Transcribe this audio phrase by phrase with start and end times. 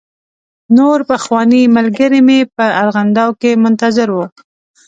[0.77, 4.17] نور پخواني ملګري مې په ارغنداو کې منتظر و.